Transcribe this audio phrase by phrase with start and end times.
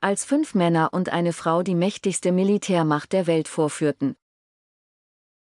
[0.00, 4.16] als fünf Männer und eine Frau die mächtigste Militärmacht der Welt vorführten.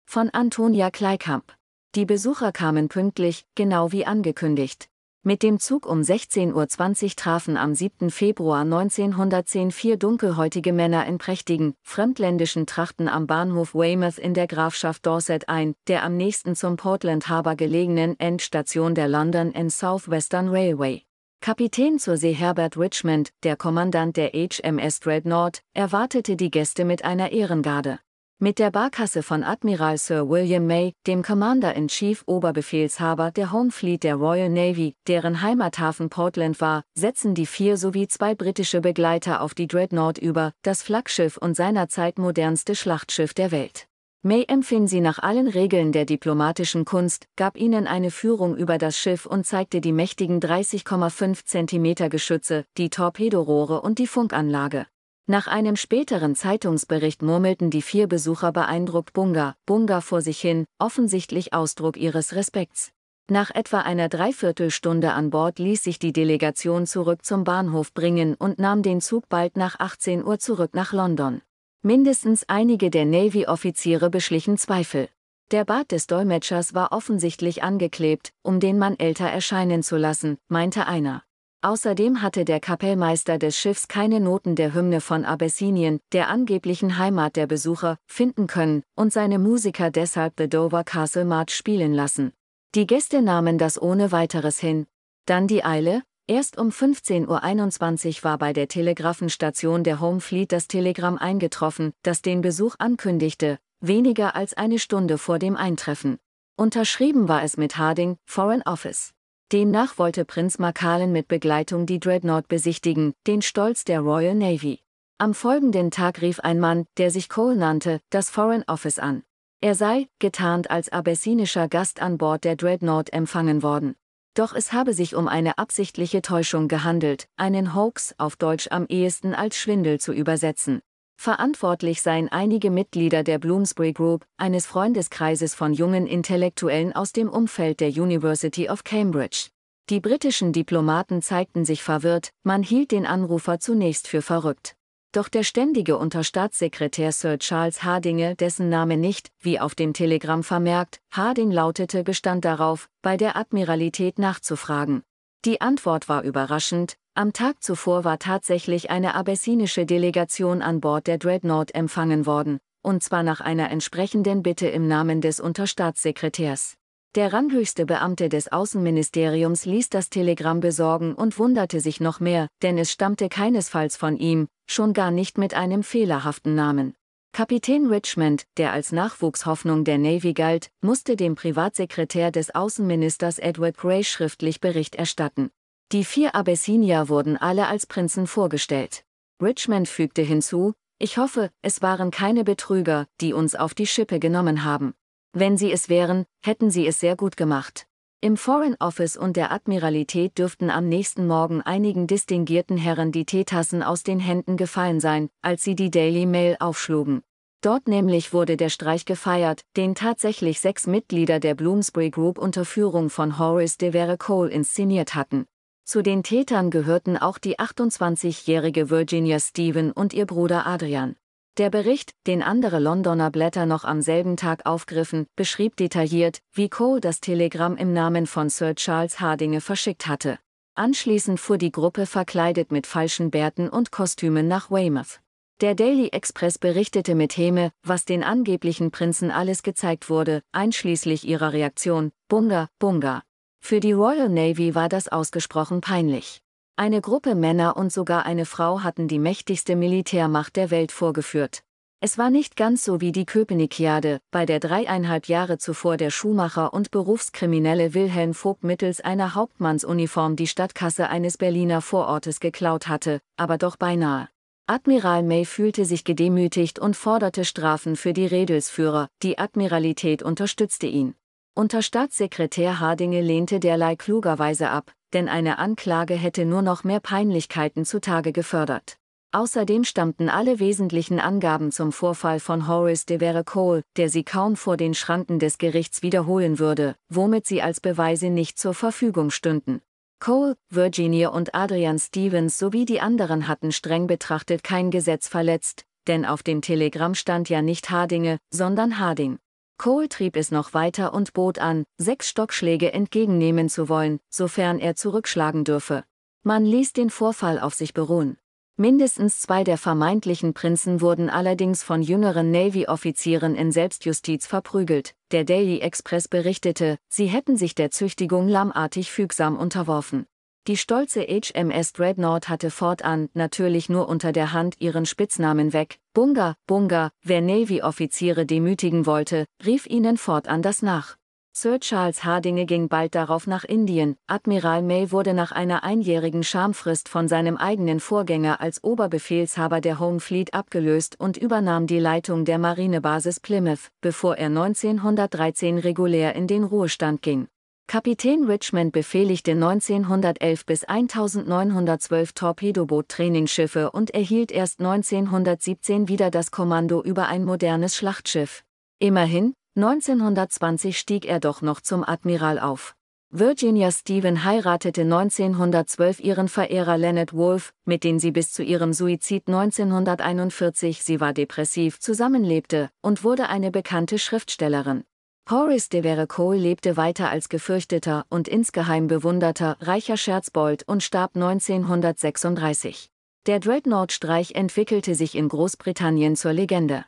[0.06, 1.54] Von Antonia Kleikamp.
[1.96, 4.90] Die Besucher kamen pünktlich, genau wie angekündigt.
[5.24, 8.10] Mit dem Zug um 16.20 Uhr trafen am 7.
[8.10, 15.06] Februar 1910 vier dunkelhäutige Männer in prächtigen, fremdländischen Trachten am Bahnhof Weymouth in der Grafschaft
[15.06, 20.50] Dorset ein, der am nächsten zum Portland Harbour gelegenen Endstation der London and South Western
[20.50, 21.04] Railway.
[21.44, 27.32] Kapitän zur See Herbert Richmond, der Kommandant der HMS Dreadnought, erwartete die Gäste mit einer
[27.32, 27.98] Ehrengarde.
[28.38, 34.18] Mit der Barkasse von Admiral Sir William May, dem Commander-in-Chief Oberbefehlshaber der Home Fleet der
[34.18, 39.66] Royal Navy, deren Heimathafen Portland war, setzen die vier sowie zwei britische Begleiter auf die
[39.66, 43.88] Dreadnought über, das Flaggschiff und seinerzeit modernste Schlachtschiff der Welt.
[44.24, 48.96] May empfing sie nach allen Regeln der diplomatischen Kunst, gab ihnen eine Führung über das
[48.96, 54.86] Schiff und zeigte die mächtigen 30,5 cm Geschütze, die Torpedorohre und die Funkanlage.
[55.26, 61.54] Nach einem späteren Zeitungsbericht murmelten die vier Besucher beeindruckt Bunga, Bunga vor sich hin, offensichtlich
[61.54, 62.92] Ausdruck ihres Respekts.
[63.28, 68.60] Nach etwa einer Dreiviertelstunde an Bord ließ sich die Delegation zurück zum Bahnhof bringen und
[68.60, 71.42] nahm den Zug bald nach 18 Uhr zurück nach London.
[71.84, 75.10] Mindestens einige der Navy-Offiziere beschlichen Zweifel.
[75.50, 80.86] Der Bart des Dolmetschers war offensichtlich angeklebt, um den Mann älter erscheinen zu lassen, meinte
[80.86, 81.24] einer.
[81.64, 87.36] Außerdem hatte der Kapellmeister des Schiffs keine Noten der Hymne von Abessinien, der angeblichen Heimat
[87.36, 92.32] der Besucher, finden können und seine Musiker deshalb The Dover Castle March spielen lassen.
[92.76, 94.86] Die Gäste nahmen das ohne weiteres hin.
[95.26, 100.70] Dann die Eile, Erst um 15.21 Uhr war bei der Telegrafenstation der Home Fleet das
[100.70, 106.20] Telegramm eingetroffen, das den Besuch ankündigte, weniger als eine Stunde vor dem Eintreffen.
[106.56, 109.12] Unterschrieben war es mit Harding, Foreign Office.
[109.52, 114.80] Demnach wollte Prinz Macallan mit Begleitung die Dreadnought besichtigen, den Stolz der Royal Navy.
[115.18, 119.24] Am folgenden Tag rief ein Mann, der sich Cole nannte, das Foreign Office an.
[119.60, 123.98] Er sei, getarnt als abessinischer Gast an Bord der Dreadnought empfangen worden.
[124.34, 129.34] Doch es habe sich um eine absichtliche Täuschung gehandelt, einen Hoax auf Deutsch am ehesten
[129.34, 130.82] als Schwindel zu übersetzen.
[131.18, 137.80] Verantwortlich seien einige Mitglieder der Bloomsbury Group, eines Freundeskreises von jungen Intellektuellen aus dem Umfeld
[137.80, 139.50] der University of Cambridge.
[139.90, 144.76] Die britischen Diplomaten zeigten sich verwirrt, man hielt den Anrufer zunächst für verrückt.
[145.14, 151.02] Doch der ständige Unterstaatssekretär Sir Charles Hardinge, dessen Name nicht, wie auf dem Telegramm vermerkt,
[151.12, 155.04] Harding lautete, bestand darauf, bei der Admiralität nachzufragen.
[155.44, 161.18] Die Antwort war überraschend, am Tag zuvor war tatsächlich eine abessinische Delegation an Bord der
[161.18, 166.78] Dreadnought empfangen worden, und zwar nach einer entsprechenden Bitte im Namen des Unterstaatssekretärs.
[167.14, 172.78] Der ranghöchste Beamte des Außenministeriums ließ das Telegramm besorgen und wunderte sich noch mehr, denn
[172.78, 176.94] es stammte keinesfalls von ihm, schon gar nicht mit einem fehlerhaften Namen.
[177.34, 184.06] Kapitän Richmond, der als Nachwuchshoffnung der Navy galt, musste dem Privatsekretär des Außenministers Edward Grey
[184.06, 185.50] schriftlich Bericht erstatten.
[185.92, 189.04] Die vier Abessinier wurden alle als Prinzen vorgestellt.
[189.42, 194.64] Richmond fügte hinzu, ich hoffe, es waren keine Betrüger, die uns auf die Schippe genommen
[194.64, 194.94] haben.
[195.34, 197.88] Wenn sie es wären, hätten sie es sehr gut gemacht.
[198.20, 203.82] Im Foreign Office und der Admiralität dürften am nächsten Morgen einigen distinguierten Herren die Teetassen
[203.82, 207.24] aus den Händen gefallen sein, als sie die Daily Mail aufschlugen.
[207.62, 213.10] Dort nämlich wurde der Streich gefeiert, den tatsächlich sechs Mitglieder der Bloomsbury Group unter Führung
[213.10, 215.46] von Horace de Vere Cole inszeniert hatten.
[215.86, 221.16] Zu den Tätern gehörten auch die 28-jährige Virginia Stephen und ihr Bruder Adrian.
[221.58, 227.02] Der Bericht, den andere Londoner Blätter noch am selben Tag aufgriffen, beschrieb detailliert, wie Cole
[227.02, 230.40] das Telegramm im Namen von Sir Charles Hardinge verschickt hatte.
[230.76, 235.20] Anschließend fuhr die Gruppe verkleidet mit falschen Bärten und Kostümen nach Weymouth.
[235.60, 241.52] Der Daily Express berichtete mit Häme, was den angeblichen Prinzen alles gezeigt wurde, einschließlich ihrer
[241.52, 243.24] Reaktion, Bunga, Bunga.
[243.60, 246.42] Für die Royal Navy war das ausgesprochen peinlich.
[246.82, 251.62] Eine Gruppe Männer und sogar eine Frau hatten die mächtigste Militärmacht der Welt vorgeführt.
[252.00, 256.74] Es war nicht ganz so wie die Köpenikiade, bei der dreieinhalb Jahre zuvor der Schuhmacher
[256.74, 263.60] und Berufskriminelle Wilhelm Vogt mittels einer Hauptmannsuniform die Stadtkasse eines Berliner Vorortes geklaut hatte, aber
[263.60, 264.28] doch beinahe.
[264.66, 271.14] Admiral May fühlte sich gedemütigt und forderte Strafen für die Redelsführer, die Admiralität unterstützte ihn.
[271.54, 277.86] Unter Staatssekretär Hardinge lehnte derlei klugerweise ab, denn eine Anklage hätte nur noch mehr Peinlichkeiten
[277.86, 278.98] zutage gefördert.
[279.34, 284.58] Außerdem stammten alle wesentlichen Angaben zum Vorfall von Horace de Vere Cole, der sie kaum
[284.58, 289.82] vor den Schranken des Gerichts wiederholen würde, womit sie als Beweise nicht zur Verfügung stünden.
[290.20, 296.26] Cole, Virginia und Adrian Stevens sowie die anderen hatten streng betrachtet kein Gesetz verletzt, denn
[296.26, 299.40] auf dem Telegramm stand ja nicht Hardinge, sondern Harding.
[299.78, 304.96] Cole trieb es noch weiter und bot an, sechs Stockschläge entgegennehmen zu wollen, sofern er
[304.96, 306.04] zurückschlagen dürfe.
[306.44, 308.38] Man ließ den Vorfall auf sich beruhen.
[308.78, 315.14] Mindestens zwei der vermeintlichen Prinzen wurden allerdings von jüngeren Navy-Offizieren in Selbstjustiz verprügelt.
[315.32, 320.26] Der Daily Express berichtete, sie hätten sich der Züchtigung lammartig fügsam unterworfen.
[320.68, 325.98] Die stolze HMS Dreadnought hatte fortan, natürlich nur unter der Hand, ihren Spitznamen weg.
[326.14, 331.18] Bunga, Bunga, wer Navy-Offiziere demütigen wollte, rief ihnen fortan das nach.
[331.52, 334.18] Sir Charles Hardinge ging bald darauf nach Indien.
[334.28, 340.20] Admiral May wurde nach einer einjährigen Schamfrist von seinem eigenen Vorgänger als Oberbefehlshaber der Home
[340.20, 346.64] Fleet abgelöst und übernahm die Leitung der Marinebasis Plymouth, bevor er 1913 regulär in den
[346.64, 347.48] Ruhestand ging.
[347.88, 357.28] Kapitän Richmond befehligte 1911 bis 1912 Torpedoboot-Trainingsschiffe und erhielt erst 1917 wieder das Kommando über
[357.28, 358.64] ein modernes Schlachtschiff.
[359.00, 362.96] Immerhin, 1920 stieg er doch noch zum Admiral auf.
[363.34, 369.48] Virginia Stephen heiratete 1912 ihren Verehrer Leonard Wolfe, mit dem sie bis zu ihrem Suizid
[369.48, 375.06] 1941, sie war depressiv, zusammenlebte, und wurde eine bekannte Schriftstellerin.
[375.52, 383.10] Horace de Vere lebte weiter als gefürchteter und insgeheim bewunderter reicher Scherzbold und starb 1936.
[383.48, 387.04] Der Dreadnought-Streich entwickelte sich in Großbritannien zur Legende.